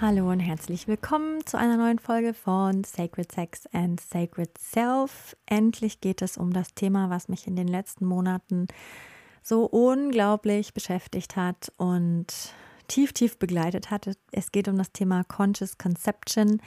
[0.00, 5.36] Hallo und herzlich willkommen zu einer neuen Folge von Sacred Sex and Sacred Self.
[5.44, 8.68] Endlich geht es um das Thema, was mich in den letzten Monaten
[9.42, 12.26] so unglaublich beschäftigt hat und
[12.86, 14.08] tief, tief begleitet hat.
[14.30, 16.62] Es geht um das Thema Conscious Conception,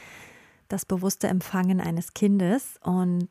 [0.67, 2.81] das bewusste Empfangen eines Kindes.
[2.83, 3.29] Und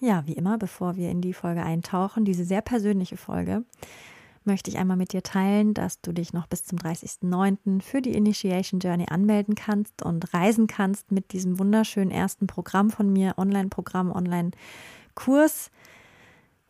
[0.00, 3.66] ja, wie immer, bevor wir in die Folge eintauchen, diese sehr persönliche Folge,
[4.46, 7.82] möchte ich einmal mit dir teilen, dass du dich noch bis zum 30.09.
[7.82, 13.12] für die Initiation Journey anmelden kannst und reisen kannst mit diesem wunderschönen ersten Programm von
[13.12, 15.70] mir, Online-Programm, Online-Kurs.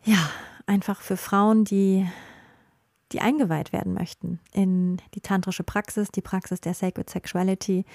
[0.03, 0.29] Ja,
[0.65, 2.07] einfach für Frauen, die,
[3.11, 7.85] die eingeweiht werden möchten in die tantrische Praxis, die Praxis der Sacred Sexuality,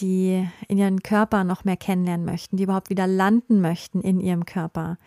[0.00, 4.46] die in ihren Körper noch mehr kennenlernen möchten, die überhaupt wieder landen möchten in ihrem
[4.46, 4.98] Körper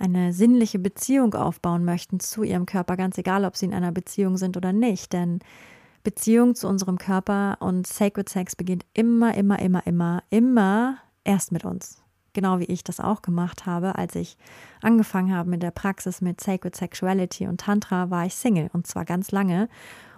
[0.00, 4.36] eine sinnliche Beziehung aufbauen möchten zu ihrem Körper, ganz egal, ob sie in einer Beziehung
[4.38, 5.12] sind oder nicht.
[5.12, 5.40] Denn
[6.02, 11.64] Beziehung zu unserem Körper und Sacred Sex beginnt immer, immer, immer, immer, immer erst mit
[11.64, 12.02] uns.
[12.32, 14.38] Genau wie ich das auch gemacht habe, als ich
[14.80, 19.04] angefangen habe mit der Praxis mit Sacred Sexuality und Tantra, war ich Single und zwar
[19.04, 19.68] ganz lange.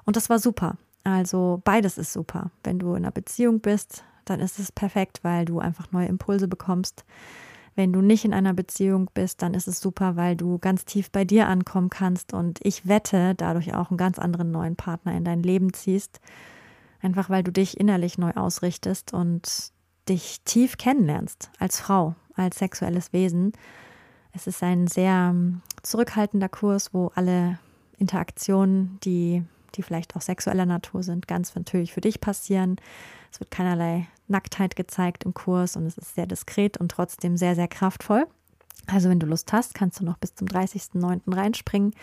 [0.05, 0.77] Und das war super.
[1.05, 2.50] Also beides ist super.
[2.62, 6.47] Wenn du in einer Beziehung bist, dann ist es perfekt, weil du einfach neue Impulse
[6.47, 7.05] bekommst
[7.75, 11.11] wenn du nicht in einer Beziehung bist, dann ist es super, weil du ganz tief
[11.11, 15.25] bei dir ankommen kannst und ich wette, dadurch auch einen ganz anderen neuen Partner in
[15.25, 16.20] dein Leben ziehst.
[17.00, 19.73] Einfach weil du dich innerlich neu ausrichtest und
[20.09, 23.53] dich tief kennenlernst als Frau, als sexuelles Wesen.
[24.32, 27.59] Es ist ein sehr ähm, zurückhaltender Kurs, wo alle
[27.99, 29.43] Interaktionen, die,
[29.75, 32.77] die vielleicht auch sexueller Natur sind, ganz natürlich für dich passieren.
[33.31, 37.55] Es wird keinerlei Nacktheit gezeigt im Kurs und es ist sehr diskret und trotzdem sehr,
[37.55, 38.27] sehr kraftvoll.
[38.87, 41.34] Also wenn du Lust hast, kannst du noch bis zum 30.09.
[41.34, 41.94] reinspringen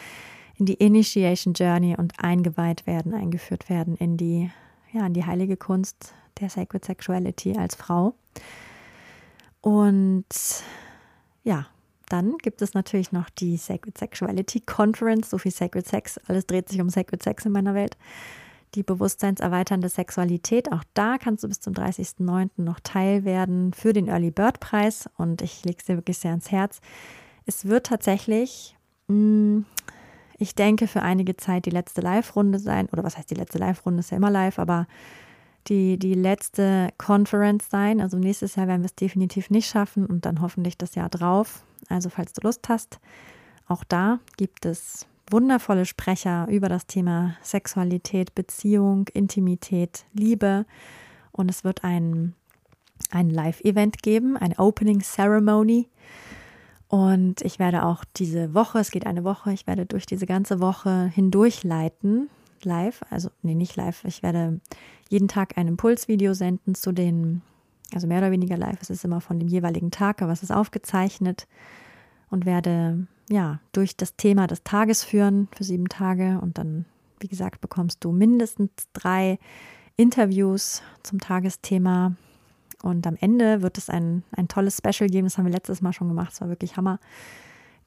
[0.56, 4.52] in die Initiation Journey und eingeweiht werden, eingeführt werden in die,
[4.92, 8.14] ja, in die heilige Kunst der Sacred Sexuality als Frau.
[9.62, 10.26] Und
[11.44, 11.68] ja,
[12.10, 16.70] dann gibt es natürlich noch die Sacred Sexuality Conference, so viel Sacred Sex, alles dreht
[16.70, 17.98] sich um Sacred Sex in meiner Welt
[18.76, 20.72] die bewusstseinserweiternde Sexualität.
[20.72, 22.50] Auch da kannst du bis zum 30.09.
[22.58, 26.32] noch Teil werden für den Early Bird Preis und ich lege es dir wirklich sehr
[26.32, 26.82] ans Herz.
[27.46, 28.76] Es wird tatsächlich,
[29.08, 29.62] mm,
[30.38, 32.88] ich denke, für einige Zeit die letzte Live-Runde sein.
[32.92, 34.02] Oder was heißt die letzte Live-Runde?
[34.02, 34.88] Ist ja immer live, aber
[35.68, 38.02] die, die letzte Conference sein.
[38.02, 41.64] Also nächstes Jahr werden wir es definitiv nicht schaffen und dann hoffentlich das Jahr drauf.
[41.90, 43.00] Also falls du Lust hast,
[43.68, 50.66] auch da gibt es wundervolle Sprecher über das Thema Sexualität, Beziehung, Intimität, Liebe.
[51.32, 52.34] Und es wird ein,
[53.12, 55.88] ein Live-Event geben, ein Opening Ceremony.
[56.90, 60.60] Und ich werde auch diese Woche, es geht eine Woche, ich werde durch diese ganze
[60.60, 62.30] Woche hindurch leiten,
[62.64, 64.60] live, also nee, nicht live, ich werde
[65.08, 67.44] jeden Tag ein Impulsvideo senden zu den,
[67.94, 70.52] also mehr oder weniger live, es ist immer von dem jeweiligen Tag, aber es ist
[70.52, 71.48] aufgezeichnet
[72.32, 76.40] und werde ja, durch das Thema des Tages führen für sieben Tage.
[76.42, 76.86] Und dann,
[77.20, 79.40] wie gesagt, bekommst du mindestens drei
[79.96, 82.16] Interviews zum Tagesthema.
[82.82, 85.94] Und am Ende wird es ein, ein tolles Special geben, das haben wir letztes Mal
[85.94, 87.00] schon gemacht, es war wirklich Hammer.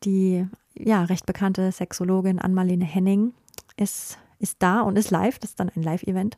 [0.05, 3.33] Die ja, recht bekannte Sexologin Ann-Marlene Henning
[3.77, 6.37] ist, ist da und ist live, das ist dann ein Live-Event.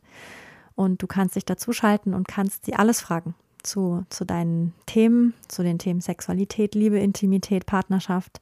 [0.75, 5.63] Und du kannst dich dazuschalten und kannst sie alles fragen zu, zu deinen Themen, zu
[5.63, 8.41] den Themen Sexualität, Liebe, Intimität, Partnerschaft,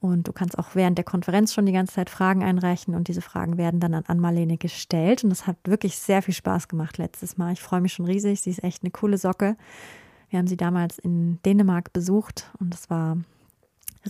[0.00, 3.22] und du kannst auch während der Konferenz schon die ganze Zeit Fragen einreichen und diese
[3.22, 5.24] Fragen werden dann an Marlene gestellt.
[5.24, 7.52] Und das hat wirklich sehr viel Spaß gemacht letztes Mal.
[7.52, 8.40] Ich freue mich schon riesig.
[8.40, 9.56] Sie ist echt eine coole Socke.
[10.28, 13.16] Wir haben sie damals in Dänemark besucht und es war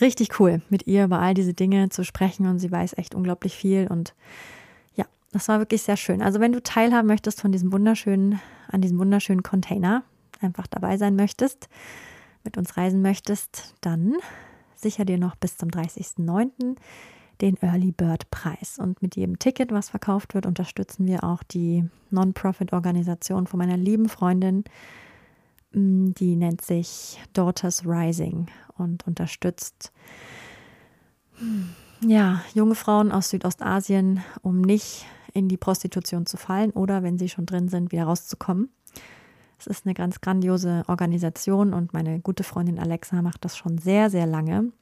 [0.00, 3.54] richtig cool, mit ihr über all diese Dinge zu sprechen und sie weiß echt unglaublich
[3.54, 4.14] viel und
[4.94, 6.22] ja, das war wirklich sehr schön.
[6.22, 10.02] Also wenn du teilhaben möchtest von diesem wunderschönen, an diesem wunderschönen Container,
[10.40, 11.68] einfach dabei sein möchtest,
[12.44, 14.14] mit uns reisen möchtest, dann
[14.80, 16.76] sicher dir noch bis zum 30.09.
[17.40, 18.78] den Early Bird Preis.
[18.78, 24.08] Und mit jedem Ticket, was verkauft wird, unterstützen wir auch die Non-Profit-Organisation von meiner lieben
[24.08, 24.64] Freundin.
[25.72, 28.46] Mm, die nennt sich Daughters Rising
[28.78, 29.92] und unterstützt
[31.38, 31.70] hm,
[32.00, 37.28] ja, junge Frauen aus Südostasien, um nicht in die Prostitution zu fallen oder wenn sie
[37.28, 38.70] schon drin sind, wieder rauszukommen.
[39.58, 44.10] Es ist eine ganz grandiose Organisation und meine gute Freundin Alexa macht das schon sehr,
[44.10, 44.72] sehr lange.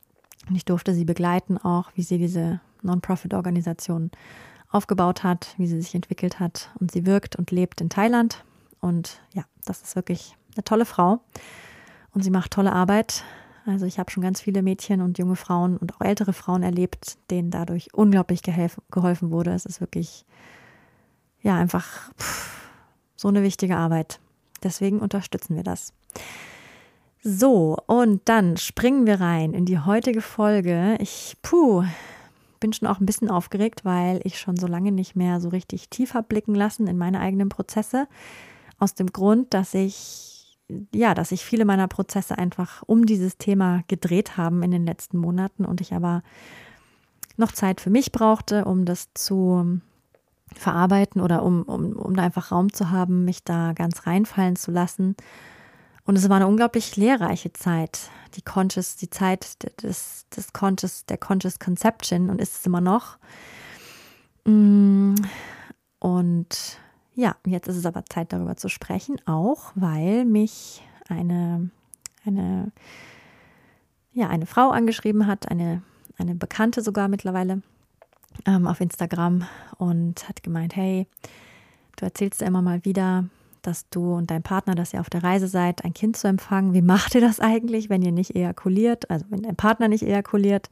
[0.49, 4.11] Und ich durfte sie begleiten, auch wie sie diese Non-Profit-Organisation
[4.69, 6.71] aufgebaut hat, wie sie sich entwickelt hat.
[6.81, 8.45] Und sie wirkt und lebt in Thailand.
[8.81, 11.21] Und ja, das ist wirklich eine tolle Frau.
[12.13, 13.25] Und sie macht tolle Arbeit.
[13.67, 17.17] Also ich habe schon ganz viele Mädchen und junge Frauen und auch ältere Frauen erlebt,
[17.31, 19.53] denen dadurch unglaublich geholfen wurde.
[19.53, 20.27] Es ist wirklich,
[21.41, 22.71] ja, einfach pff,
[23.17, 24.21] so eine wichtige Arbeit.
[24.65, 25.93] Deswegen unterstützen wir das.
[27.23, 30.97] So, und dann springen wir rein in die heutige Folge.
[31.01, 31.85] Ich, puh,
[32.61, 35.89] bin schon auch ein bisschen aufgeregt, weil ich schon so lange nicht mehr so richtig
[35.91, 38.09] tiefer blicken lassen in meine eigenen Prozesse.
[38.79, 40.59] Aus dem Grund, dass ich,
[40.95, 45.19] ja, dass sich viele meiner Prozesse einfach um dieses Thema gedreht haben in den letzten
[45.19, 46.23] Monaten und ich aber
[47.37, 49.81] noch Zeit für mich brauchte, um das zu
[50.59, 54.71] verarbeiten oder um, um, um da einfach Raum zu haben, mich da ganz reinfallen zu
[54.71, 55.17] lassen.
[56.05, 61.17] Und es war eine unglaublich lehrreiche Zeit, die Conscious, die Zeit des, des Conscious, der
[61.17, 63.17] Conscious Conception und ist es immer noch.
[64.45, 65.15] Mm,
[66.01, 66.79] und
[67.15, 71.71] ja, jetzt ist es aber Zeit, darüber zu sprechen, auch weil mich eine,
[72.27, 72.73] eine,
[74.13, 75.83] ja, eine Frau angeschrieben hat, eine,
[76.19, 77.63] eine Bekannte sogar mittlerweile,
[78.47, 79.47] ähm, auf Instagram
[79.79, 81.07] und hat gemeint, hey,
[81.97, 83.25] du erzählst ja immer mal wieder,
[83.63, 86.75] dass du und dein Partner, dass ihr auf der Reise seid, ein Kind zu empfangen.
[86.75, 90.69] Wie macht ihr das eigentlich, wenn ihr nicht ejakuliert, also wenn dein Partner nicht ejakuliert?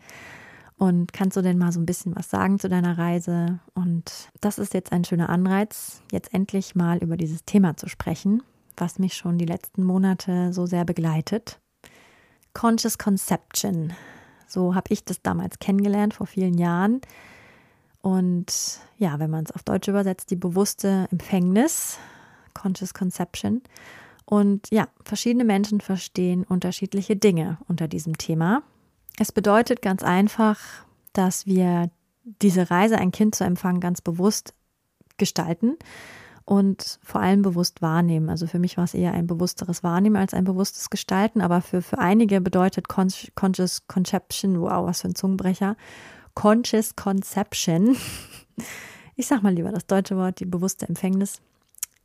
[0.76, 3.60] Und kannst du denn mal so ein bisschen was sagen zu deiner Reise?
[3.74, 8.42] Und das ist jetzt ein schöner Anreiz, jetzt endlich mal über dieses Thema zu sprechen,
[8.76, 11.60] was mich schon die letzten Monate so sehr begleitet.
[12.52, 13.92] Conscious Conception.
[14.46, 17.00] So habe ich das damals kennengelernt vor vielen Jahren.
[18.02, 21.98] Und ja, wenn man es auf Deutsch übersetzt, die bewusste Empfängnis,
[22.52, 23.62] Conscious Conception.
[24.24, 28.62] Und ja, verschiedene Menschen verstehen unterschiedliche Dinge unter diesem Thema.
[29.18, 30.58] Es bedeutet ganz einfach,
[31.12, 31.90] dass wir
[32.24, 34.54] diese Reise, ein Kind zu empfangen, ganz bewusst
[35.18, 35.76] gestalten
[36.44, 38.28] und vor allem bewusst wahrnehmen.
[38.28, 41.82] Also für mich war es eher ein bewussteres Wahrnehmen als ein bewusstes Gestalten, aber für,
[41.82, 45.76] für einige bedeutet Conscious Conception, wow, was für ein Zungenbrecher,
[46.34, 47.96] Conscious Conception.
[49.14, 51.40] Ich sag mal lieber das deutsche Wort, die bewusste Empfängnis.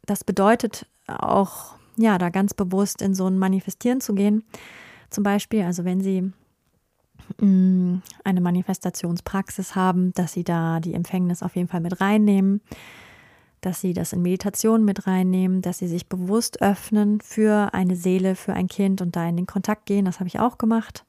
[0.06, 4.44] Das bedeutet auch, ja, da ganz bewusst in so ein Manifestieren zu gehen.
[5.10, 6.34] Zum Beispiel, also wenn Sie
[7.42, 12.62] mm, eine Manifestationspraxis haben, dass Sie da die Empfängnis auf jeden Fall mit reinnehmen,
[13.62, 18.36] dass Sie das in Meditation mit reinnehmen, dass Sie sich bewusst öffnen für eine Seele,
[18.36, 20.06] für ein Kind und da in den Kontakt gehen.
[20.06, 21.06] Das habe ich auch gemacht.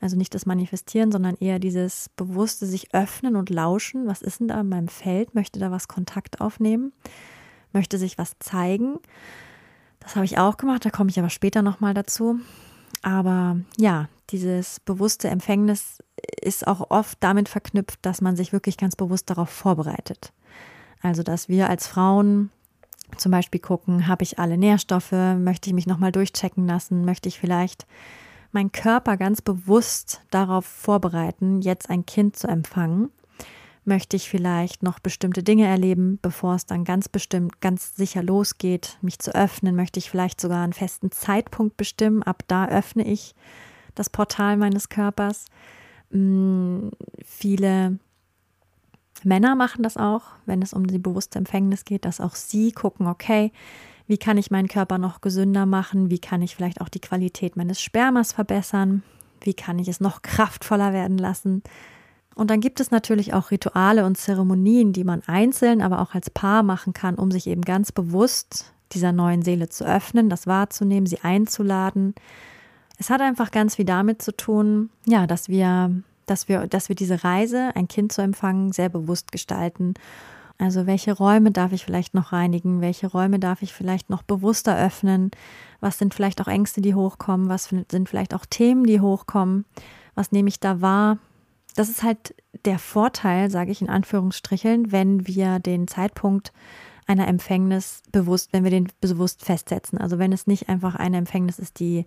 [0.00, 4.06] Also nicht das Manifestieren, sondern eher dieses bewusste sich öffnen und lauschen.
[4.06, 5.34] Was ist denn da in meinem Feld?
[5.34, 6.92] Möchte da was Kontakt aufnehmen?
[7.72, 8.98] Möchte sich was zeigen?
[10.00, 12.38] Das habe ich auch gemacht, da komme ich aber später nochmal dazu.
[13.02, 16.02] Aber ja, dieses bewusste Empfängnis
[16.40, 20.32] ist auch oft damit verknüpft, dass man sich wirklich ganz bewusst darauf vorbereitet.
[21.02, 22.50] Also, dass wir als Frauen
[23.16, 27.38] zum Beispiel gucken, habe ich alle Nährstoffe, möchte ich mich nochmal durchchecken lassen, möchte ich
[27.38, 27.86] vielleicht
[28.52, 33.10] meinen Körper ganz bewusst darauf vorbereiten, jetzt ein Kind zu empfangen?
[33.84, 38.98] Möchte ich vielleicht noch bestimmte Dinge erleben, bevor es dann ganz bestimmt, ganz sicher losgeht,
[39.00, 39.76] mich zu öffnen?
[39.76, 42.22] Möchte ich vielleicht sogar einen festen Zeitpunkt bestimmen?
[42.22, 43.34] Ab da öffne ich
[43.94, 45.46] das Portal meines Körpers.
[46.10, 46.90] Hm,
[47.24, 47.98] viele
[49.24, 53.06] Männer machen das auch, wenn es um die bewusste Empfängnis geht, dass auch sie gucken,
[53.06, 53.52] okay,
[54.08, 56.10] wie kann ich meinen Körper noch gesünder machen?
[56.10, 59.02] Wie kann ich vielleicht auch die Qualität meines Spermas verbessern?
[59.42, 61.62] Wie kann ich es noch kraftvoller werden lassen?
[62.34, 66.30] Und dann gibt es natürlich auch Rituale und Zeremonien, die man einzeln, aber auch als
[66.30, 71.06] Paar machen kann, um sich eben ganz bewusst dieser neuen Seele zu öffnen, das wahrzunehmen,
[71.06, 72.14] sie einzuladen.
[72.96, 75.92] Es hat einfach ganz viel damit zu tun, ja, dass wir,
[76.24, 79.94] dass wir, dass wir diese Reise, ein Kind zu empfangen, sehr bewusst gestalten
[80.58, 82.80] also welche Räume darf ich vielleicht noch reinigen?
[82.80, 85.30] Welche Räume darf ich vielleicht noch bewusster öffnen?
[85.80, 87.48] Was sind vielleicht auch Ängste, die hochkommen?
[87.48, 89.64] Was sind vielleicht auch Themen, die hochkommen?
[90.16, 91.18] Was nehme ich da wahr?
[91.76, 92.34] Das ist halt
[92.64, 96.52] der Vorteil, sage ich in Anführungsstrichen, wenn wir den Zeitpunkt
[97.06, 99.98] einer Empfängnis bewusst, wenn wir den bewusst festsetzen.
[99.98, 102.04] Also wenn es nicht einfach eine Empfängnis ist, die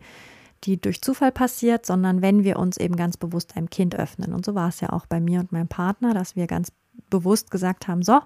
[0.64, 4.34] die durch Zufall passiert, sondern wenn wir uns eben ganz bewusst einem Kind öffnen.
[4.34, 6.72] Und so war es ja auch bei mir und meinem Partner, dass wir ganz
[7.12, 8.20] bewusst gesagt haben, so,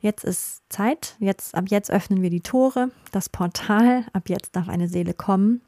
[0.00, 4.68] jetzt ist Zeit, jetzt, ab jetzt öffnen wir die Tore, das Portal, ab jetzt darf
[4.68, 5.62] eine Seele kommen.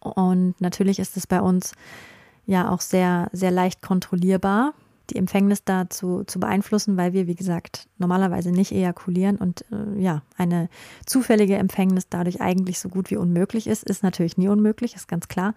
[0.00, 1.72] Und natürlich ist es bei uns
[2.46, 4.74] ja auch sehr, sehr leicht kontrollierbar,
[5.10, 10.22] die Empfängnis dazu zu beeinflussen, weil wir, wie gesagt, normalerweise nicht ejakulieren und äh, ja,
[10.36, 10.68] eine
[11.04, 15.28] zufällige Empfängnis dadurch eigentlich so gut wie unmöglich ist, ist natürlich nie unmöglich, ist ganz
[15.28, 15.54] klar.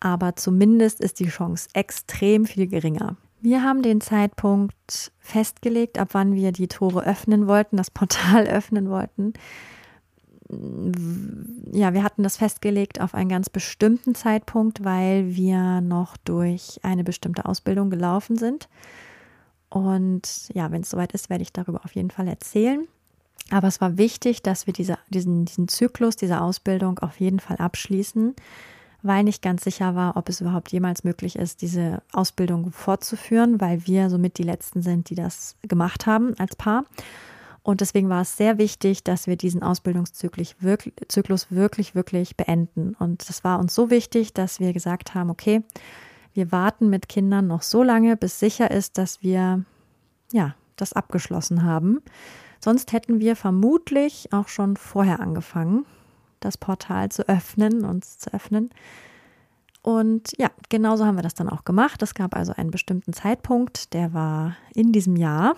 [0.00, 3.16] Aber zumindest ist die Chance extrem viel geringer.
[3.40, 8.90] Wir haben den Zeitpunkt festgelegt, ab wann wir die Tore öffnen wollten, das Portal öffnen
[8.90, 9.34] wollten.
[11.72, 17.04] Ja, wir hatten das festgelegt auf einen ganz bestimmten Zeitpunkt, weil wir noch durch eine
[17.04, 18.68] bestimmte Ausbildung gelaufen sind.
[19.68, 22.88] Und ja, wenn es soweit ist, werde ich darüber auf jeden Fall erzählen.
[23.50, 27.58] Aber es war wichtig, dass wir diese, diesen, diesen Zyklus, diese Ausbildung auf jeden Fall
[27.58, 28.34] abschließen
[29.02, 33.86] weil nicht ganz sicher war, ob es überhaupt jemals möglich ist, diese Ausbildung fortzuführen, weil
[33.86, 36.84] wir somit die Letzten sind, die das gemacht haben als Paar.
[37.62, 42.94] Und deswegen war es sehr wichtig, dass wir diesen Ausbildungszyklus wirklich, wirklich, wirklich beenden.
[42.98, 45.62] Und das war uns so wichtig, dass wir gesagt haben, okay,
[46.32, 49.64] wir warten mit Kindern noch so lange, bis sicher ist, dass wir
[50.32, 52.00] ja das abgeschlossen haben.
[52.60, 55.84] Sonst hätten wir vermutlich auch schon vorher angefangen
[56.40, 58.70] das Portal zu öffnen, uns zu öffnen.
[59.82, 62.02] Und ja, genauso haben wir das dann auch gemacht.
[62.02, 65.54] Es gab also einen bestimmten Zeitpunkt, der war in diesem Jahr.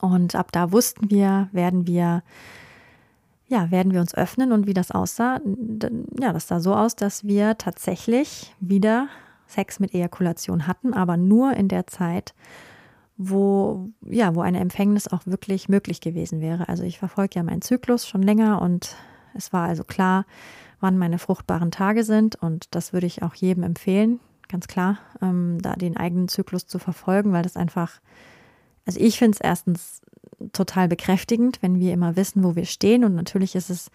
[0.00, 2.22] Und ab da wussten wir, werden wir,
[3.48, 5.40] ja, werden wir uns öffnen und wie das aussah.
[6.20, 9.08] Ja, das sah so aus, dass wir tatsächlich wieder
[9.46, 12.34] Sex mit Ejakulation hatten, aber nur in der Zeit,
[13.16, 16.68] wo, ja, wo eine Empfängnis auch wirklich möglich gewesen wäre.
[16.68, 18.96] Also ich verfolge ja meinen Zyklus schon länger und
[19.34, 20.26] es war also klar,
[20.80, 25.58] wann meine fruchtbaren Tage sind und das würde ich auch jedem empfehlen, ganz klar, ähm,
[25.62, 28.00] da den eigenen Zyklus zu verfolgen, weil das einfach,
[28.84, 30.02] also ich finde es erstens
[30.52, 33.90] total bekräftigend, wenn wir immer wissen, wo wir stehen und natürlich ist es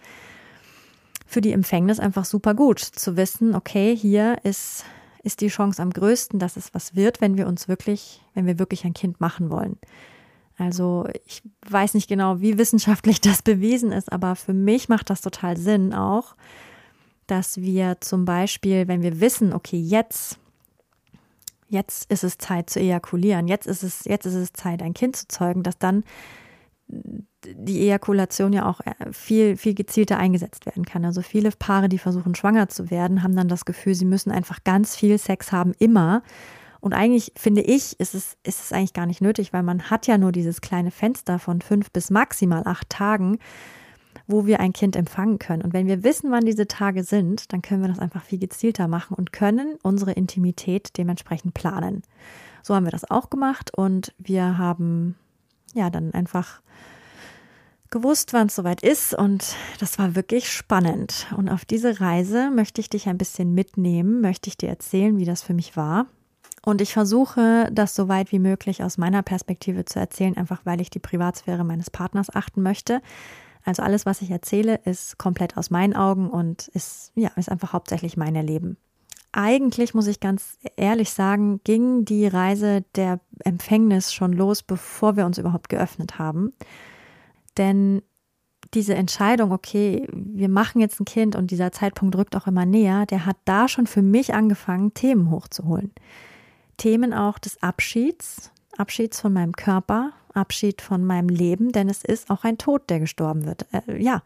[1.26, 4.86] für die Empfängnis einfach super gut zu wissen, okay, hier ist,
[5.24, 8.60] ist die Chance am größten, dass es was wird, wenn wir uns wirklich, wenn wir
[8.60, 9.78] wirklich ein Kind machen wollen.
[10.58, 15.22] Also ich weiß nicht genau, wie wissenschaftlich das bewiesen ist, aber für mich macht das
[15.22, 16.36] total Sinn auch,
[17.28, 20.40] dass wir zum Beispiel, wenn wir wissen, okay, jetzt,
[21.70, 25.16] jetzt ist es Zeit zu ejakulieren, jetzt ist es, jetzt ist es Zeit, ein Kind
[25.16, 26.04] zu zeugen, dass dann
[26.90, 31.06] die Ejakulation ja auch äh, viel, viel gezielter eingesetzt werden kann.
[31.06, 34.64] Also viele Paare, die versuchen, schwanger zu werden, haben dann das Gefühl, sie müssen einfach
[34.64, 36.24] ganz viel Sex haben, immer,
[36.80, 40.08] und eigentlich finde ich, ist es, ist es eigentlich gar nicht nötig, weil man hat
[40.08, 43.40] ja nur dieses kleine Fenster von fünf bis maximal acht Tagen,
[44.28, 45.62] wo wir ein Kind empfangen können.
[45.62, 48.88] Und wenn wir wissen, wann diese Tage sind, dann können wir das einfach viel gezielter
[48.88, 52.04] machen und können unsere Intimität dementsprechend planen.
[52.62, 55.16] So haben wir das auch gemacht und wir haben
[55.74, 56.62] ja dann einfach
[57.90, 61.28] gewusst, wann es soweit ist und das war wirklich spannend.
[61.38, 65.26] Und auf diese Reise möchte ich dich ein bisschen mitnehmen, möchte ich dir erzählen, wie
[65.26, 66.08] das für mich war.
[66.68, 70.82] Und ich versuche, das so weit wie möglich aus meiner Perspektive zu erzählen, einfach weil
[70.82, 73.02] ich die Privatsphäre meines Partners achten möchte.
[73.64, 77.72] Also alles, was ich erzähle, ist komplett aus meinen Augen und ist, ja, ist einfach
[77.72, 78.76] hauptsächlich mein Erleben.
[79.32, 85.26] Eigentlich muss ich ganz ehrlich sagen, ging die Reise der Empfängnis schon los, bevor wir
[85.26, 86.52] uns überhaupt geöffnet haben.
[87.56, 88.02] Denn
[88.74, 93.06] diese Entscheidung, okay, wir machen jetzt ein Kind und dieser Zeitpunkt rückt auch immer näher,
[93.06, 95.94] der hat da schon für mich angefangen, Themen hochzuholen.
[96.78, 102.30] Themen auch des Abschieds, Abschieds von meinem Körper, Abschied von meinem Leben, denn es ist
[102.30, 103.66] auch ein Tod, der gestorben wird.
[103.74, 104.22] Äh, ja,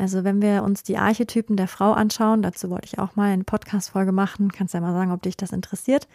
[0.00, 3.44] also wenn wir uns die Archetypen der Frau anschauen, dazu wollte ich auch mal eine
[3.44, 6.08] Podcast-Folge machen, kannst ja mal sagen, ob dich das interessiert.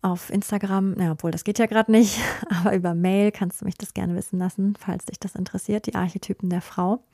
[0.00, 3.78] Auf Instagram, ja, obwohl das geht ja gerade nicht, aber über Mail kannst du mich
[3.78, 7.04] das gerne wissen lassen, falls dich das interessiert, die Archetypen der Frau.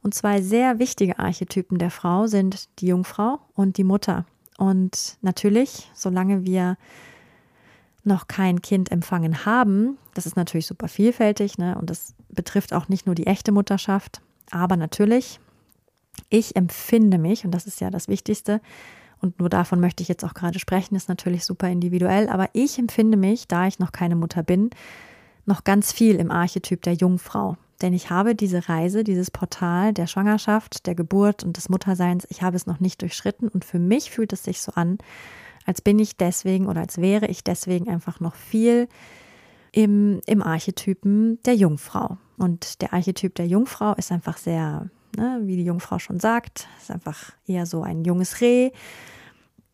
[0.00, 4.26] Und zwei sehr wichtige Archetypen der Frau sind die Jungfrau und die Mutter.
[4.58, 6.76] Und natürlich, solange wir
[8.04, 11.76] noch kein Kind empfangen haben, das ist natürlich super vielfältig ne?
[11.78, 15.40] und das betrifft auch nicht nur die echte Mutterschaft, aber natürlich,
[16.30, 18.60] ich empfinde mich, und das ist ja das Wichtigste,
[19.20, 22.78] und nur davon möchte ich jetzt auch gerade sprechen, ist natürlich super individuell, aber ich
[22.78, 24.70] empfinde mich, da ich noch keine Mutter bin,
[25.46, 27.56] noch ganz viel im Archetyp der Jungfrau.
[27.82, 32.42] Denn ich habe diese Reise, dieses Portal der Schwangerschaft, der Geburt und des Mutterseins, ich
[32.42, 34.98] habe es noch nicht durchschritten und für mich fühlt es sich so an,
[35.66, 38.88] als bin ich deswegen oder als wäre ich deswegen einfach noch viel
[39.72, 42.16] im, im Archetypen der Jungfrau.
[42.38, 46.90] Und der Archetyp der Jungfrau ist einfach sehr, ne, wie die Jungfrau schon sagt, ist
[46.90, 48.70] einfach eher so ein junges Reh,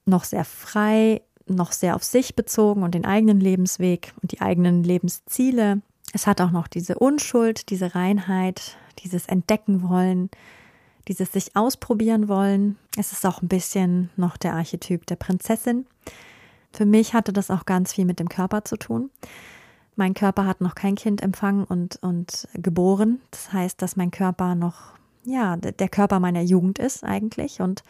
[0.04, 4.82] noch sehr frei, noch sehr auf sich bezogen und den eigenen Lebensweg und die eigenen
[4.82, 5.82] Lebensziele
[6.12, 10.30] es hat auch noch diese Unschuld, diese Reinheit, dieses Entdecken wollen,
[11.08, 12.78] dieses sich ausprobieren wollen.
[12.96, 15.86] Es ist auch ein bisschen noch der Archetyp der Prinzessin.
[16.72, 19.10] Für mich hatte das auch ganz viel mit dem Körper zu tun.
[19.96, 23.20] Mein Körper hat noch kein Kind empfangen und, und geboren.
[23.30, 24.92] Das heißt, dass mein Körper noch,
[25.24, 27.82] ja, der Körper meiner Jugend ist eigentlich und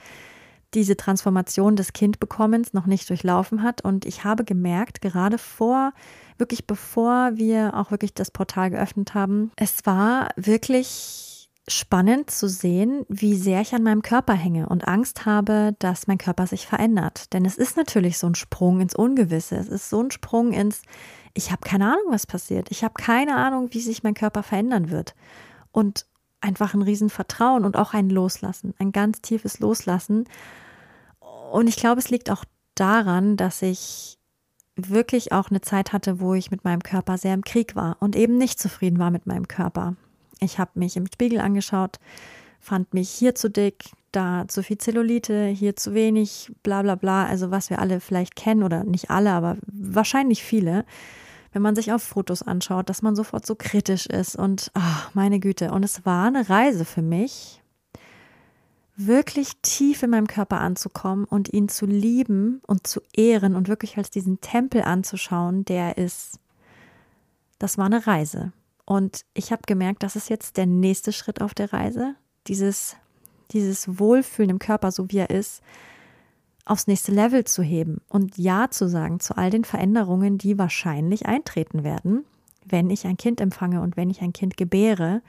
[0.75, 3.83] diese Transformation des Kindbekommens noch nicht durchlaufen hat.
[3.83, 5.93] Und ich habe gemerkt, gerade vor,
[6.39, 11.33] wirklich bevor wir auch wirklich das Portal geöffnet haben, es war wirklich
[11.69, 16.19] spannend zu sehen, wie sehr ich an meinem Körper hänge und Angst habe, dass mein
[16.19, 17.33] Körper sich verändert.
[17.33, 19.57] Denn es ist natürlich so ein Sprung ins Ungewisse.
[19.57, 20.83] Es ist so ein Sprung ins,
[21.35, 22.71] ich habe keine Ahnung, was passiert.
[22.71, 25.15] Ich habe keine Ahnung, wie sich mein Körper verändern wird.
[25.71, 26.07] Und
[26.43, 30.25] einfach ein Riesenvertrauen und auch ein Loslassen, ein ganz tiefes Loslassen.
[31.51, 32.45] Und ich glaube, es liegt auch
[32.75, 34.19] daran, dass ich
[34.77, 38.17] wirklich auch eine Zeit hatte, wo ich mit meinem Körper sehr im Krieg war und
[38.17, 39.97] eben nicht zufrieden war mit meinem Körper.
[40.41, 41.99] Ich habe mich im Spiegel angeschaut,
[42.59, 47.27] fand mich hier zu dick, da zu viel Zellulite, hier zu wenig, bla bla bla.
[47.27, 50.85] Also was wir alle vielleicht kennen oder nicht alle, aber wahrscheinlich viele.
[51.53, 55.39] Wenn man sich auf Fotos anschaut, dass man sofort so kritisch ist und ach, meine
[55.39, 55.71] Güte.
[55.71, 57.63] Und es war eine Reise für mich,
[58.97, 63.97] wirklich tief in meinem Körper anzukommen und ihn zu lieben und zu ehren und wirklich
[63.97, 66.39] als diesen Tempel anzuschauen, der ist.
[67.59, 68.53] Das war eine Reise.
[68.85, 72.17] Und ich habe gemerkt, das ist jetzt der nächste Schritt auf der Reise,
[72.47, 72.97] dieses,
[73.53, 75.63] dieses Wohlfühlen im Körper, so wie er ist,
[76.65, 81.27] aufs nächste Level zu heben und Ja zu sagen zu all den Veränderungen, die wahrscheinlich
[81.27, 82.25] eintreten werden,
[82.65, 85.23] wenn ich ein Kind empfange und wenn ich ein Kind gebäre.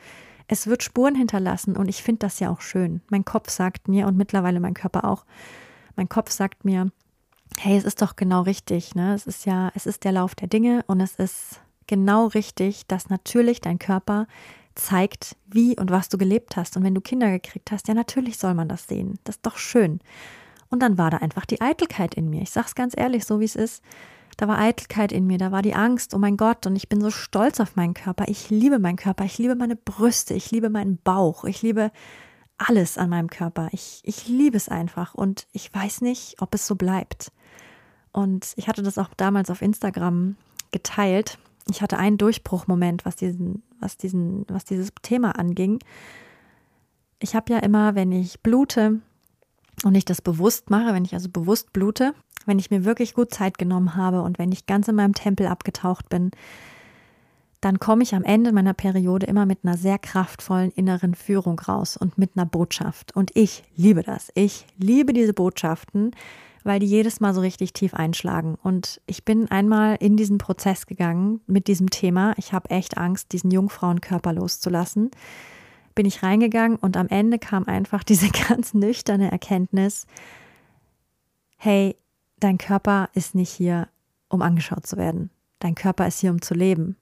[0.48, 3.02] Es wird Spuren hinterlassen und ich finde das ja auch schön.
[3.10, 5.25] Mein Kopf sagt mir und mittlerweile mein Körper auch,
[5.96, 6.92] mein Kopf sagt mir,
[7.60, 9.13] hey, es ist doch genau richtig, ne?
[9.13, 13.10] Es ist ja, es ist der Lauf der Dinge und es ist genau richtig, dass
[13.10, 14.28] natürlich dein Körper
[14.75, 16.78] zeigt, wie und was du gelebt hast.
[16.78, 19.20] Und wenn du Kinder gekriegt hast, ja, natürlich soll man das sehen.
[19.24, 20.00] Das ist doch schön.
[20.74, 22.42] Und dann war da einfach die Eitelkeit in mir.
[22.42, 23.84] Ich sag's ganz ehrlich, so wie es ist.
[24.38, 27.00] Da war Eitelkeit in mir, da war die Angst, oh mein Gott, und ich bin
[27.00, 28.25] so stolz auf meinen Körper.
[28.27, 31.91] Ich liebe meinen Körper, ich liebe meine Brüste, ich liebe meinen Bauch, ich liebe
[32.58, 33.69] alles an meinem Körper.
[33.71, 37.32] Ich, ich liebe es einfach und ich weiß nicht, ob es so bleibt.
[38.12, 40.36] Und ich hatte das auch damals auf Instagram
[40.71, 41.38] geteilt
[41.69, 45.80] ich hatte einen Durchbruchmoment, was diesen, was diesen, was dieses Thema anging.
[47.19, 49.00] Ich habe ja immer, wenn ich blute
[49.84, 52.14] und ich das bewusst mache, wenn ich also bewusst blute,
[52.46, 55.48] wenn ich mir wirklich gut Zeit genommen habe und wenn ich ganz in meinem Tempel
[55.48, 56.32] abgetaucht bin,
[57.62, 61.96] dann komme ich am Ende meiner Periode immer mit einer sehr kraftvollen inneren Führung raus
[61.96, 63.16] und mit einer Botschaft.
[63.16, 64.32] Und ich liebe das.
[64.36, 66.12] Ich liebe diese Botschaften,
[66.66, 68.58] weil die jedes Mal so richtig tief einschlagen.
[68.62, 72.34] Und ich bin einmal in diesen Prozess gegangen mit diesem Thema.
[72.38, 75.12] Ich habe echt Angst, diesen Jungfrauenkörper loszulassen.
[75.95, 80.06] Bin ich reingegangen und am Ende kam einfach diese ganz nüchterne Erkenntnis,
[81.58, 81.95] hey,
[82.39, 83.88] dein Körper ist nicht hier,
[84.27, 85.29] um angeschaut zu werden.
[85.60, 86.97] Dein Körper ist hier, um zu leben.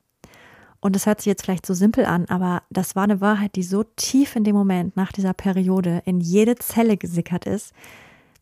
[0.82, 3.63] Und das hört sich jetzt vielleicht so simpel an, aber das war eine Wahrheit, die
[3.63, 7.73] so tief in dem Moment nach dieser Periode in jede Zelle gesickert ist,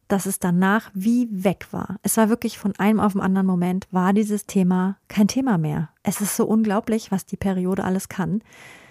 [0.08, 1.98] dass es danach wie weg war.
[2.02, 5.90] Es war wirklich von einem auf den anderen Moment, war dieses Thema kein Thema mehr.
[6.02, 8.42] Es ist so unglaublich, was die Periode alles kann.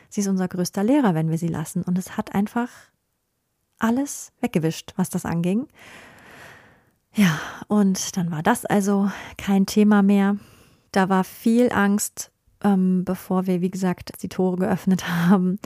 [0.09, 1.83] Sie ist unser größter Lehrer, wenn wir sie lassen.
[1.83, 2.69] Und es hat einfach
[3.79, 5.69] alles weggewischt, was das anging.
[7.15, 10.37] Ja, und dann war das also kein Thema mehr.
[10.93, 12.31] Da war viel Angst,
[12.63, 15.59] ähm, bevor wir, wie gesagt, die Tore geöffnet haben.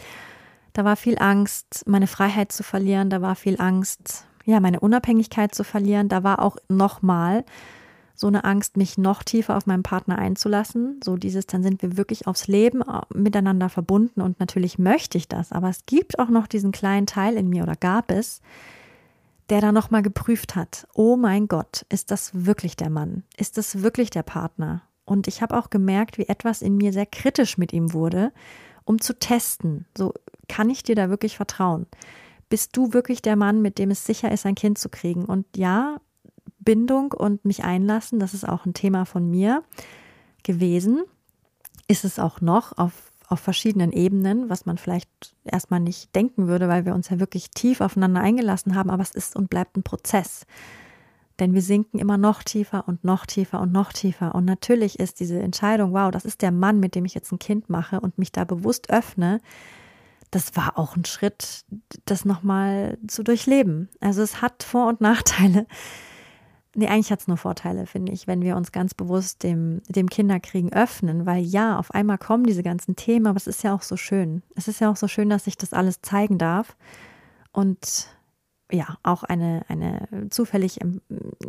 [0.72, 3.10] Da war viel Angst, meine Freiheit zu verlieren.
[3.10, 6.08] Da war viel Angst, ja, meine Unabhängigkeit zu verlieren.
[6.08, 7.44] Da war auch nochmal
[8.22, 11.00] so eine Angst, mich noch tiefer auf meinen Partner einzulassen.
[11.04, 15.28] So dieses, dann sind wir wirklich aufs Leben äh, miteinander verbunden und natürlich möchte ich
[15.28, 15.52] das.
[15.52, 18.40] Aber es gibt auch noch diesen kleinen Teil in mir oder gab es,
[19.50, 20.86] der da nochmal geprüft hat.
[20.94, 23.24] Oh mein Gott, ist das wirklich der Mann?
[23.36, 24.82] Ist das wirklich der Partner?
[25.04, 28.32] Und ich habe auch gemerkt, wie etwas in mir sehr kritisch mit ihm wurde,
[28.84, 29.84] um zu testen.
[29.98, 30.14] So
[30.48, 31.86] kann ich dir da wirklich vertrauen?
[32.52, 35.24] bist du wirklich der Mann, mit dem es sicher ist, ein Kind zu kriegen?
[35.24, 35.96] Und ja,
[36.64, 39.62] Bindung und mich einlassen, das ist auch ein Thema von mir
[40.42, 41.02] gewesen.
[41.88, 42.92] Ist es auch noch auf,
[43.28, 47.50] auf verschiedenen Ebenen, was man vielleicht erstmal nicht denken würde, weil wir uns ja wirklich
[47.50, 50.46] tief aufeinander eingelassen haben, aber es ist und bleibt ein Prozess.
[51.38, 54.34] Denn wir sinken immer noch tiefer und noch tiefer und noch tiefer.
[54.34, 57.38] Und natürlich ist diese Entscheidung, wow, das ist der Mann, mit dem ich jetzt ein
[57.38, 59.40] Kind mache und mich da bewusst öffne,
[60.30, 61.64] das war auch ein Schritt,
[62.06, 63.90] das nochmal zu durchleben.
[64.00, 65.66] Also es hat Vor- und Nachteile.
[66.74, 70.08] Nee, eigentlich hat es nur Vorteile, finde ich, wenn wir uns ganz bewusst dem, dem
[70.08, 73.82] Kinderkriegen öffnen, weil ja, auf einmal kommen diese ganzen Themen, aber es ist ja auch
[73.82, 74.42] so schön.
[74.54, 76.76] Es ist ja auch so schön, dass ich das alles zeigen darf.
[77.52, 78.08] Und
[78.70, 80.78] ja, auch eine, eine, zufällig,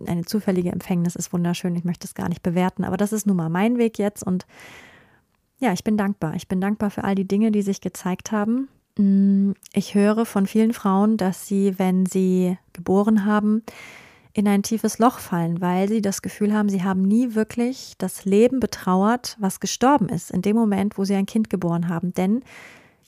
[0.06, 1.76] eine zufällige Empfängnis ist wunderschön.
[1.78, 4.46] Ich möchte es gar nicht bewerten, aber das ist nun mal mein Weg jetzt und
[5.60, 6.34] ja, ich bin dankbar.
[6.36, 8.68] Ich bin dankbar für all die Dinge, die sich gezeigt haben.
[8.98, 13.64] Mm, ich höre von vielen Frauen, dass sie, wenn sie geboren haben,
[14.34, 18.26] in ein tiefes Loch fallen, weil sie das Gefühl haben, sie haben nie wirklich das
[18.26, 22.13] Leben betrauert, was gestorben ist, in dem Moment, wo sie ein Kind geboren haben.
[22.13, 22.43] Denn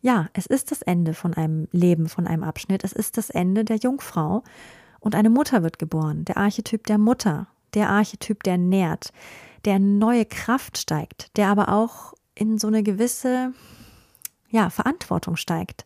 [0.02, 2.84] ja, es ist das Ende von einem Leben, von einem Abschnitt.
[2.84, 4.44] Es ist das Ende der Jungfrau.
[5.00, 6.26] Und eine Mutter wird geboren.
[6.26, 7.48] Der Archetyp der Mutter.
[7.74, 9.12] Der Archetyp, der nährt,
[9.66, 13.52] der neue Kraft steigt, der aber auch in so eine gewisse,
[14.50, 15.86] ja, Verantwortung steigt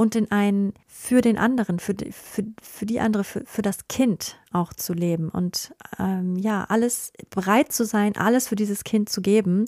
[0.00, 3.86] und in ein für den anderen, für, die, für, für die andere, für, für das
[3.88, 9.10] Kind auch zu leben und ähm, ja, alles bereit zu sein, alles für dieses Kind
[9.10, 9.66] zu geben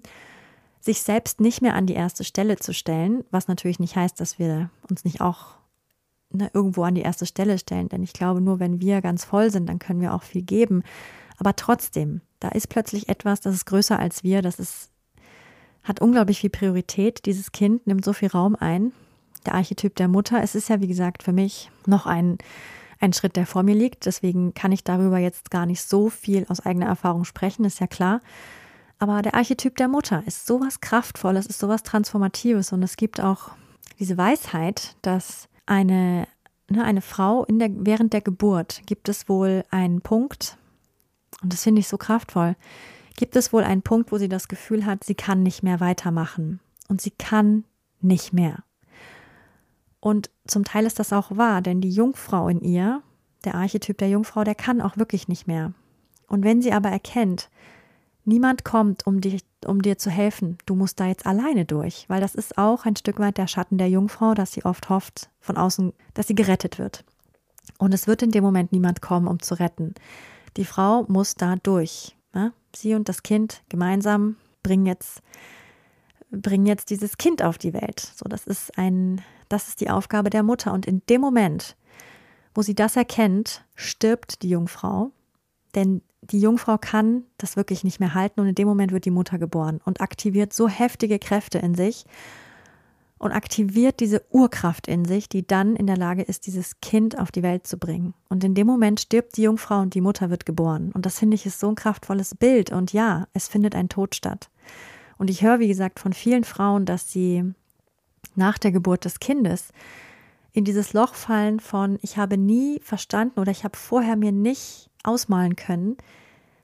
[0.83, 4.38] sich selbst nicht mehr an die erste Stelle zu stellen, was natürlich nicht heißt, dass
[4.38, 5.55] wir uns nicht auch
[6.31, 9.51] ne, irgendwo an die erste Stelle stellen, denn ich glaube, nur wenn wir ganz voll
[9.51, 10.83] sind, dann können wir auch viel geben.
[11.38, 14.90] Aber trotzdem, da ist plötzlich etwas, das ist größer als wir, das ist,
[15.85, 17.27] hat unglaublich viel Priorität.
[17.27, 18.92] Dieses Kind nimmt so viel Raum ein.
[19.46, 22.38] Der Archetyp der Mutter, es ist ja, wie gesagt, für mich noch ein,
[23.00, 24.07] ein Schritt, der vor mir liegt.
[24.07, 27.87] Deswegen kann ich darüber jetzt gar nicht so viel aus eigener Erfahrung sprechen, ist ja
[27.87, 28.20] klar.
[28.98, 33.50] Aber der Archetyp der Mutter ist sowas Kraftvolles, ist sowas Transformatives und es gibt auch
[33.98, 36.28] diese Weisheit, dass eine,
[36.70, 40.57] ne, eine Frau in der, während der Geburt gibt es wohl einen Punkt,
[41.42, 42.55] und das finde ich so kraftvoll,
[43.16, 46.61] gibt es wohl einen Punkt, wo sie das Gefühl hat, sie kann nicht mehr weitermachen
[46.88, 47.64] und sie kann
[48.00, 48.62] nicht mehr.
[50.03, 53.03] Und zum Teil ist das auch wahr, denn die Jungfrau in ihr,
[53.45, 55.73] der Archetyp der Jungfrau, der kann auch wirklich nicht mehr.
[56.29, 57.49] Und wenn sie aber erkennt,
[58.25, 60.59] Niemand kommt, um, dich, um dir zu helfen.
[60.67, 63.79] Du musst da jetzt alleine durch, weil das ist auch ein Stück weit der Schatten
[63.79, 67.05] der Jungfrau, dass sie oft hofft von außen, dass sie gerettet wird.
[67.79, 69.95] Und es wird in dem Moment niemand kommen, um zu retten.
[70.57, 72.17] Die Frau muss da durch.
[72.33, 72.53] Ne?
[72.75, 75.21] Sie und das Kind gemeinsam bringen jetzt,
[76.31, 78.12] bringen jetzt dieses Kind auf die Welt.
[78.15, 79.21] So, das ist ein,
[79.53, 80.73] das ist die Aufgabe der Mutter.
[80.73, 81.77] Und in dem Moment,
[82.55, 85.11] wo sie das erkennt, stirbt die Jungfrau.
[85.75, 89.11] Denn die Jungfrau kann das wirklich nicht mehr halten und in dem Moment wird die
[89.11, 92.05] Mutter geboren und aktiviert so heftige Kräfte in sich
[93.19, 97.31] und aktiviert diese Urkraft in sich, die dann in der Lage ist, dieses Kind auf
[97.31, 98.15] die Welt zu bringen.
[98.29, 100.91] Und in dem Moment stirbt die Jungfrau und die Mutter wird geboren.
[100.93, 102.73] Und das finde ich ist so ein kraftvolles Bild.
[102.73, 104.51] Und ja, es findet ein Tod statt.
[105.19, 107.55] Und ich höre, wie gesagt, von vielen Frauen, dass sie
[108.35, 109.72] nach der Geburt des Kindes
[110.52, 114.90] in dieses Loch fallen von, ich habe nie verstanden oder ich habe vorher mir nicht
[115.02, 115.96] ausmalen können,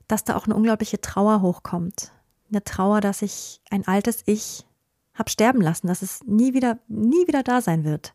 [0.07, 2.13] dass da auch eine unglaubliche Trauer hochkommt.
[2.51, 4.67] Eine Trauer, dass ich ein altes Ich
[5.15, 8.15] habe sterben lassen, dass es nie wieder, nie wieder da sein wird.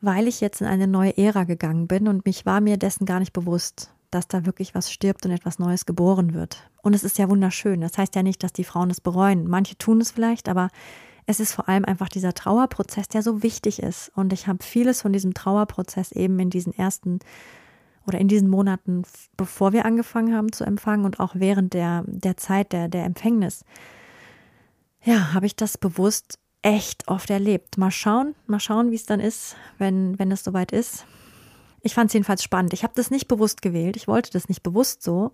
[0.00, 3.20] Weil ich jetzt in eine neue Ära gegangen bin und mich war mir dessen gar
[3.20, 6.70] nicht bewusst, dass da wirklich was stirbt und etwas Neues geboren wird.
[6.82, 7.80] Und es ist ja wunderschön.
[7.80, 9.48] Das heißt ja nicht, dass die Frauen es bereuen.
[9.48, 10.68] Manche tun es vielleicht, aber
[11.26, 14.12] es ist vor allem einfach dieser Trauerprozess, der so wichtig ist.
[14.14, 17.18] Und ich habe vieles von diesem Trauerprozess eben in diesen ersten
[18.06, 19.02] oder in diesen Monaten,
[19.36, 23.64] bevor wir angefangen haben zu empfangen und auch während der, der Zeit der, der Empfängnis,
[25.02, 27.78] ja, habe ich das bewusst echt oft erlebt.
[27.78, 31.04] Mal schauen, mal schauen, wie es dann ist, wenn, wenn es soweit ist.
[31.82, 32.72] Ich fand es jedenfalls spannend.
[32.72, 33.96] Ich habe das nicht bewusst gewählt.
[33.96, 35.32] Ich wollte das nicht bewusst so.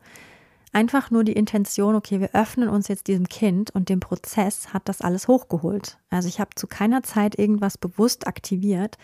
[0.74, 4.88] Einfach nur die Intention, okay, wir öffnen uns jetzt diesem Kind und dem Prozess hat
[4.88, 5.98] das alles hochgeholt.
[6.08, 8.96] Also ich habe zu keiner Zeit irgendwas bewusst aktiviert.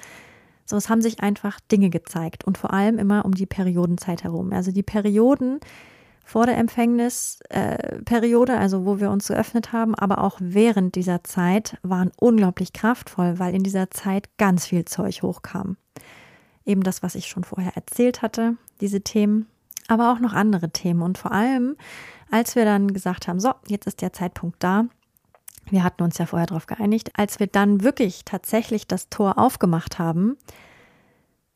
[0.65, 4.53] So, es haben sich einfach Dinge gezeigt und vor allem immer um die Periodenzeit herum.
[4.53, 5.61] Also die Perioden
[6.25, 11.79] vor der Empfängnisperiode, äh, also wo wir uns geöffnet haben, aber auch während dieser Zeit
[11.83, 15.77] waren unglaublich kraftvoll, weil in dieser Zeit ganz viel Zeug hochkam.
[16.65, 19.47] Eben das, was ich schon vorher erzählt hatte, diese Themen,
[19.89, 21.03] aber auch noch andere Themen.
[21.03, 21.77] Und vor allem,
[22.31, 24.85] als wir dann gesagt haben, so, jetzt ist der Zeitpunkt da,
[25.71, 29.99] wir hatten uns ja vorher darauf geeinigt, als wir dann wirklich tatsächlich das Tor aufgemacht
[29.99, 30.37] haben,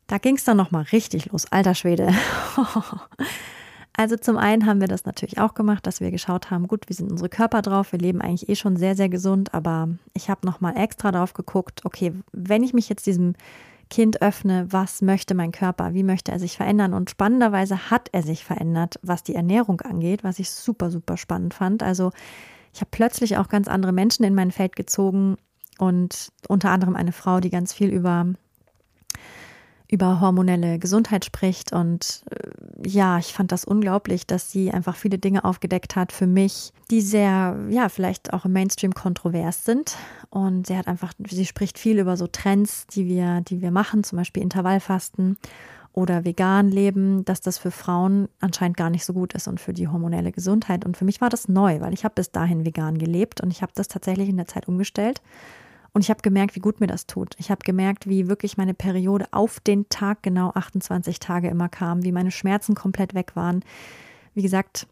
[0.07, 2.12] da ging es dann nochmal richtig los, alter Schwede.
[3.97, 6.92] also zum einen haben wir das natürlich auch gemacht, dass wir geschaut haben, gut, wie
[6.95, 7.92] sind unsere Körper drauf?
[7.92, 11.85] Wir leben eigentlich eh schon sehr, sehr gesund, aber ich habe nochmal extra drauf geguckt,
[11.85, 13.35] okay, wenn ich mich jetzt diesem
[13.90, 16.95] Kind öffne, was möchte mein Körper, wie möchte er sich verändern?
[16.95, 21.55] Und spannenderweise hat er sich verändert, was die Ernährung angeht, was ich super, super spannend
[21.55, 21.83] fand.
[21.83, 22.11] Also
[22.73, 25.37] ich habe plötzlich auch ganz andere Menschen in mein Feld gezogen
[25.79, 28.27] und unter anderem eine Frau, die ganz viel über
[29.93, 31.73] über hormonelle Gesundheit spricht.
[31.73, 36.27] Und äh, ja, ich fand das unglaublich, dass sie einfach viele Dinge aufgedeckt hat für
[36.27, 39.95] mich, die sehr, ja, vielleicht auch im Mainstream kontrovers sind.
[40.31, 44.03] Und sie hat einfach, sie spricht viel über so Trends, die wir, die wir machen,
[44.03, 45.37] zum Beispiel Intervallfasten.
[45.95, 49.75] oder vegan leben, dass das für Frauen anscheinend gar nicht so gut ist und für
[49.75, 50.87] die hormonelle Gesundheit.
[50.87, 53.61] Und für mich war das neu, weil ich habe bis dahin vegan gelebt und ich
[53.61, 55.21] habe das tatsächlich in der Zeit umgestellt.
[55.95, 57.35] Und ich habe gemerkt, wie gut mir das tut.
[57.39, 62.03] Ich habe gemerkt, wie wirklich meine Periode auf den Tag genau 28 Tage immer kam,
[62.03, 63.63] wie meine Schmerzen komplett weg waren.
[64.35, 64.87] Wie gesagt,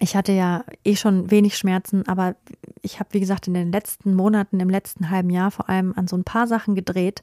[0.00, 2.36] ich hatte ja eh schon wenig Schmerzen, aber
[2.82, 6.08] ich habe, wie gesagt, in den letzten Monaten, im letzten halben Jahr vor allem an
[6.08, 7.22] so ein paar Sachen gedreht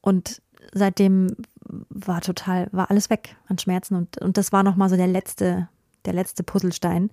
[0.00, 1.36] und seitdem
[1.88, 5.68] war total, war alles weg an Schmerzen und, und das war nochmal so der letzte,
[6.04, 7.10] der letzte Puzzlestein,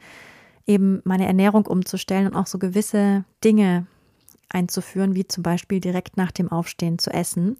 [0.65, 3.85] eben meine Ernährung umzustellen und auch so gewisse Dinge
[4.49, 7.57] einzuführen, wie zum Beispiel direkt nach dem Aufstehen zu essen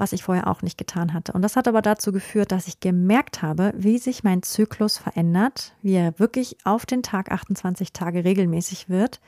[0.00, 1.32] was ich vorher auch nicht getan hatte.
[1.32, 5.74] Und das hat aber dazu geführt, dass ich gemerkt habe, wie sich mein Zyklus verändert,
[5.82, 9.20] wie er wirklich auf den Tag 28 Tage regelmäßig wird,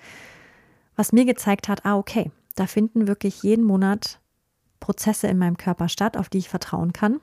[0.97, 4.19] was mir gezeigt hat, ah, okay, da finden wirklich jeden Monat
[4.81, 7.21] Prozesse in meinem Körper statt, auf die ich vertrauen kann.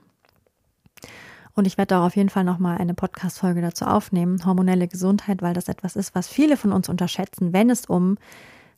[1.54, 5.54] Und ich werde auch auf jeden Fall nochmal eine Podcast-Folge dazu aufnehmen, hormonelle Gesundheit, weil
[5.54, 8.16] das etwas ist, was viele von uns unterschätzen, wenn es um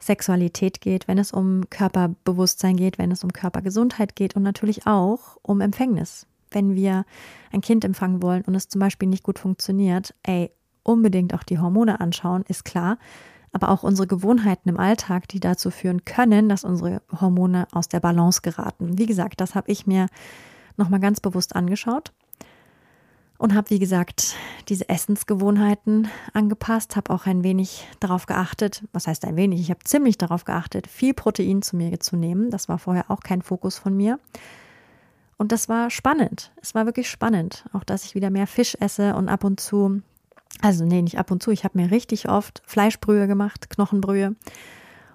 [0.02, 5.38] Sexualität geht, wenn es um Körperbewusstsein geht, wenn es um Körpergesundheit geht und natürlich auch
[5.42, 6.26] um Empfängnis.
[6.50, 7.04] Wenn wir
[7.52, 10.50] ein Kind empfangen wollen und es zum Beispiel nicht gut funktioniert, ey,
[10.82, 12.98] unbedingt auch die Hormone anschauen, ist klar.
[13.52, 18.00] Aber auch unsere Gewohnheiten im Alltag, die dazu führen können, dass unsere Hormone aus der
[18.00, 18.98] Balance geraten.
[18.98, 20.06] Wie gesagt, das habe ich mir
[20.76, 22.12] nochmal ganz bewusst angeschaut
[23.42, 24.36] und habe, wie gesagt,
[24.68, 29.80] diese Essensgewohnheiten angepasst, habe auch ein wenig darauf geachtet, was heißt ein wenig, ich habe
[29.82, 32.50] ziemlich darauf geachtet, viel Protein zu mir zu nehmen.
[32.50, 34.20] Das war vorher auch kein Fokus von mir.
[35.38, 36.52] Und das war spannend.
[36.62, 40.02] Es war wirklich spannend, auch dass ich wieder mehr Fisch esse und ab und zu,
[40.60, 44.36] also nee, nicht ab und zu, ich habe mir richtig oft Fleischbrühe gemacht, Knochenbrühe.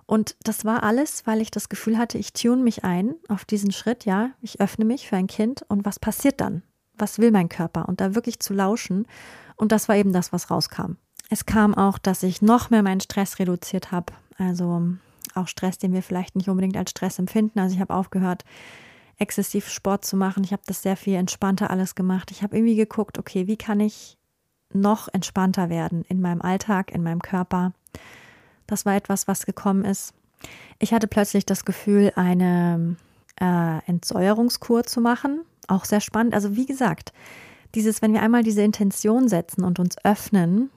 [0.06, 3.72] Und das war alles, weil ich das Gefühl hatte, ich tune mich ein auf diesen
[3.72, 6.64] Schritt, ja, ich öffne mich für ein Kind und was passiert dann?
[6.98, 9.08] Was will mein Körper und da wirklich zu lauschen.
[9.56, 10.94] Und das war eben das, was rauskam.
[11.30, 14.14] Es kam auch, dass ich noch mehr meinen Stress reduziert habe.
[14.38, 14.82] Also
[15.36, 17.60] auch Stress, den wir vielleicht nicht unbedingt als Stress empfinden.
[17.60, 18.46] Also ich habe aufgehört,
[19.18, 20.44] exzessiv Sport zu machen.
[20.44, 22.32] Ich habe das sehr viel entspannter alles gemacht.
[22.32, 24.18] Ich habe irgendwie geguckt, okay, wie kann ich
[24.74, 27.74] noch entspannter werden in meinem Alltag, in meinem Körper.
[28.68, 30.14] Das war etwas, was gekommen ist.
[30.80, 32.98] Ich hatte plötzlich das Gefühl, eine
[33.40, 36.34] äh, Entsäuerungskur zu machen auch sehr spannend.
[36.34, 37.14] Also wie gesagt,
[37.76, 40.70] dieses, wenn wir einmal diese Intention setzen und uns öffnen,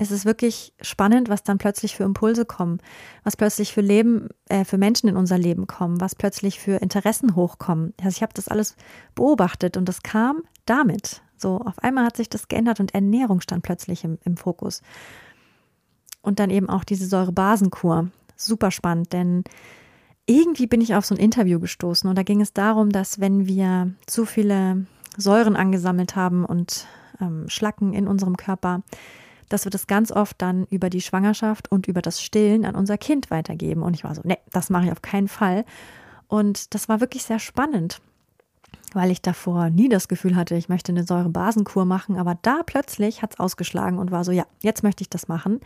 [0.00, 2.78] es ist wirklich spannend, was dann plötzlich für Impulse kommen,
[3.24, 7.34] was plötzlich für Leben, äh, für Menschen in unser Leben kommen, was plötzlich für Interessen
[7.34, 7.94] hochkommen.
[8.00, 8.76] Also ich habe das alles
[9.16, 11.22] beobachtet und das kam damit.
[11.36, 14.82] So, auf einmal hat sich das geändert und Ernährung stand plötzlich im, im Fokus.
[16.22, 18.10] Und dann eben auch diese Säurebasenkur.
[18.36, 19.42] Super spannend, denn
[20.28, 23.46] irgendwie bin ich auf so ein Interview gestoßen und da ging es darum, dass wenn
[23.46, 24.86] wir zu viele
[25.16, 26.86] Säuren angesammelt haben und
[27.20, 28.82] ähm, Schlacken in unserem Körper,
[29.48, 32.98] dass wir das ganz oft dann über die Schwangerschaft und über das Stillen an unser
[32.98, 33.82] Kind weitergeben.
[33.82, 35.64] Und ich war so, nee, das mache ich auf keinen Fall.
[36.28, 38.02] Und das war wirklich sehr spannend,
[38.92, 42.18] weil ich davor nie das Gefühl hatte, ich möchte eine Säurebasenkur machen.
[42.18, 45.60] Aber da plötzlich hat es ausgeschlagen und war so, ja, jetzt möchte ich das machen.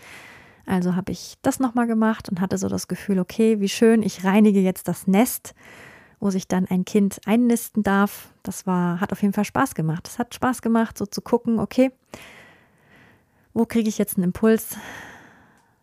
[0.67, 4.25] Also habe ich das nochmal gemacht und hatte so das Gefühl, okay, wie schön, ich
[4.25, 5.55] reinige jetzt das Nest,
[6.21, 8.33] wo sich dann ein Kind einnisten darf.
[8.43, 10.07] Das war, hat auf jeden Fall Spaß gemacht.
[10.09, 11.91] Es hat Spaß gemacht, so zu gucken, okay,
[13.55, 14.77] wo kriege ich jetzt einen Impuls,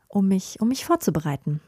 [0.08, 1.62] um mich, um mich vorzubereiten.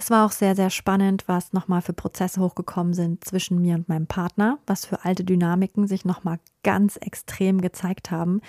[0.00, 3.88] Es war auch sehr, sehr spannend, was nochmal für Prozesse hochgekommen sind zwischen mir und
[3.88, 8.40] meinem Partner, was für alte Dynamiken sich nochmal ganz extrem gezeigt haben,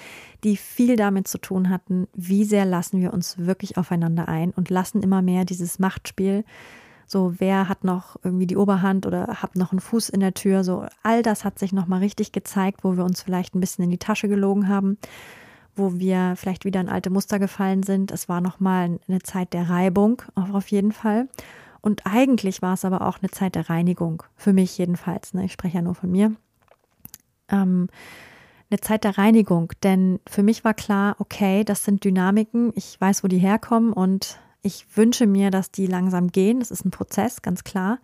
[0.44, 4.70] die viel damit zu tun hatten, wie sehr lassen wir uns wirklich aufeinander ein und
[4.70, 6.46] lassen immer mehr dieses Machtspiel,
[7.08, 10.64] so wer hat noch irgendwie die Oberhand oder hat noch einen Fuß in der Tür,
[10.64, 13.90] so all das hat sich nochmal richtig gezeigt, wo wir uns vielleicht ein bisschen in
[13.90, 15.00] die Tasche gelogen haben
[15.76, 18.12] wo wir vielleicht wieder in alte Muster gefallen sind.
[18.12, 21.28] Es war nochmal eine Zeit der Reibung, auf jeden Fall.
[21.82, 25.34] Und eigentlich war es aber auch eine Zeit der Reinigung, für mich jedenfalls.
[25.34, 25.46] Ne?
[25.46, 26.34] Ich spreche ja nur von mir.
[27.50, 27.88] Ähm,
[28.70, 33.24] eine Zeit der Reinigung, denn für mich war klar, okay, das sind Dynamiken, ich weiß,
[33.24, 36.60] wo die herkommen und ich wünsche mir, dass die langsam gehen.
[36.60, 38.00] Das ist ein Prozess, ganz klar.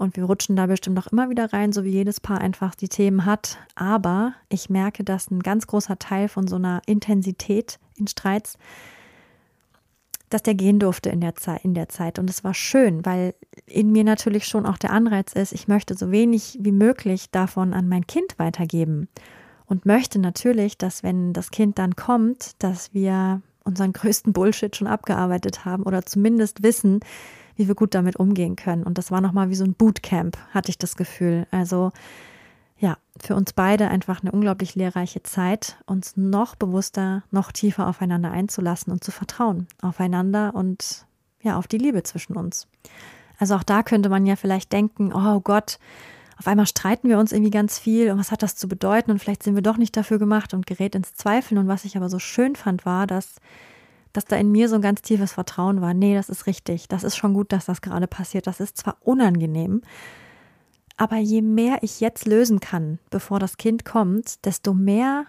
[0.00, 2.88] Und wir rutschen da bestimmt auch immer wieder rein, so wie jedes Paar einfach die
[2.88, 3.58] Themen hat.
[3.74, 8.56] Aber ich merke, dass ein ganz großer Teil von so einer Intensität in Streits,
[10.30, 12.18] dass der gehen durfte in der, Zeit, in der Zeit.
[12.18, 13.34] Und es war schön, weil
[13.66, 17.74] in mir natürlich schon auch der Anreiz ist, ich möchte so wenig wie möglich davon
[17.74, 19.06] an mein Kind weitergeben.
[19.66, 24.88] Und möchte natürlich, dass wenn das Kind dann kommt, dass wir unseren größten Bullshit schon
[24.88, 27.00] abgearbeitet haben oder zumindest wissen,
[27.60, 28.82] wie wir gut damit umgehen können.
[28.82, 31.46] Und das war nochmal wie so ein Bootcamp, hatte ich das Gefühl.
[31.50, 31.92] Also
[32.78, 38.30] ja, für uns beide einfach eine unglaublich lehrreiche Zeit, uns noch bewusster, noch tiefer aufeinander
[38.30, 39.68] einzulassen und zu vertrauen.
[39.82, 41.04] Aufeinander und
[41.42, 42.66] ja, auf die Liebe zwischen uns.
[43.38, 45.78] Also auch da könnte man ja vielleicht denken, oh Gott,
[46.38, 49.18] auf einmal streiten wir uns irgendwie ganz viel und was hat das zu bedeuten und
[49.18, 51.58] vielleicht sind wir doch nicht dafür gemacht und gerät ins Zweifeln.
[51.58, 53.36] Und was ich aber so schön fand, war, dass,
[54.12, 55.94] dass da in mir so ein ganz tiefes Vertrauen war.
[55.94, 56.88] Nee, das ist richtig.
[56.88, 58.46] Das ist schon gut, dass das gerade passiert.
[58.46, 59.82] Das ist zwar unangenehm,
[61.00, 65.24] aber je mehr ich jetzt lösen kann, bevor das Kind kommt, desto mehr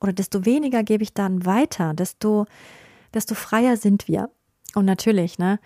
[0.00, 2.46] oder desto weniger gebe ich dann weiter, desto,
[3.12, 4.30] desto freier sind wir.
[4.76, 5.58] Und natürlich, ne,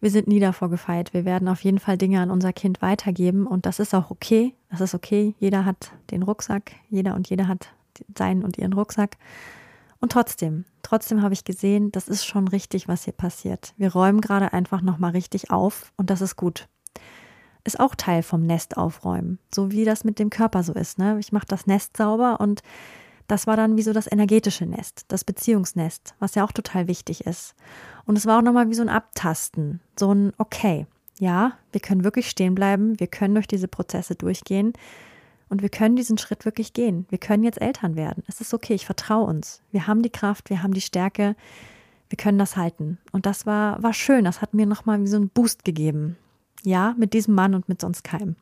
[0.00, 1.12] wir sind nie davor gefeit.
[1.12, 4.54] Wir werden auf jeden Fall Dinge an unser Kind weitergeben und das ist auch okay.
[4.70, 5.34] Das ist okay.
[5.38, 7.74] Jeder hat den Rucksack, jeder und jeder hat
[8.16, 9.18] seinen und ihren Rucksack.
[10.00, 13.74] Und trotzdem, trotzdem habe ich gesehen, das ist schon richtig, was hier passiert.
[13.76, 16.68] Wir räumen gerade einfach nochmal richtig auf und das ist gut
[17.66, 19.38] ist auch Teil vom Nest aufräumen.
[19.52, 20.98] So wie das mit dem Körper so ist.
[20.98, 21.18] Ne?
[21.18, 22.62] Ich mache das Nest sauber und
[23.26, 27.26] das war dann wie so das energetische Nest, das Beziehungsnest, was ja auch total wichtig
[27.26, 27.54] ist.
[28.04, 30.86] Und es war auch nochmal wie so ein Abtasten, so ein Okay,
[31.18, 34.74] ja, wir können wirklich stehen bleiben, wir können durch diese Prozesse durchgehen
[35.48, 37.06] und wir können diesen Schritt wirklich gehen.
[37.08, 38.24] Wir können jetzt Eltern werden.
[38.26, 39.62] Es ist okay, ich vertraue uns.
[39.70, 41.36] Wir haben die Kraft, wir haben die Stärke,
[42.08, 42.98] wir können das halten.
[43.12, 46.16] Und das war, war schön, das hat mir nochmal wie so einen Boost gegeben.
[46.64, 48.36] Ja, mit diesem Mann und mit sonst keinem.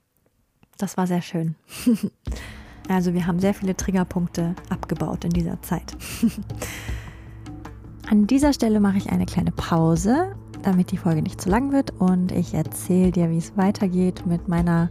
[0.79, 1.55] Das war sehr schön.
[2.89, 5.97] also wir haben sehr viele Triggerpunkte abgebaut in dieser Zeit.
[8.11, 11.91] An dieser Stelle mache ich eine kleine Pause, damit die Folge nicht zu lang wird
[11.99, 14.91] und ich erzähle dir, wie es weitergeht mit meiner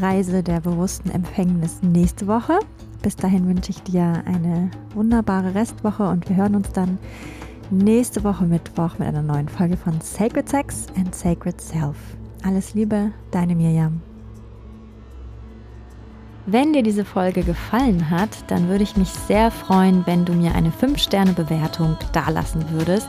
[0.00, 2.58] Reise der bewussten Empfängnis nächste Woche.
[3.02, 6.98] Bis dahin wünsche ich dir eine wunderbare Restwoche und wir hören uns dann
[7.70, 11.96] nächste Woche Mittwoch mit einer neuen Folge von Sacred Sex and Sacred Self.
[12.44, 14.00] Alles Liebe, deine Mirjam.
[16.46, 20.54] Wenn dir diese Folge gefallen hat, dann würde ich mich sehr freuen, wenn du mir
[20.56, 23.08] eine 5-Sterne-Bewertung dalassen würdest.